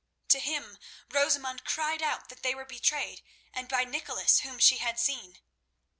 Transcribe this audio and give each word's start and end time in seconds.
To 0.29 0.39
him 0.39 0.79
Rosamund 1.09 1.63
cried 1.63 2.01
out 2.01 2.29
that 2.29 2.41
they 2.41 2.55
were 2.55 2.65
betrayed 2.65 3.21
and 3.53 3.69
by 3.69 3.83
Nicholas, 3.83 4.39
whom 4.39 4.57
she 4.57 4.77
had 4.77 4.97
seen. 4.97 5.37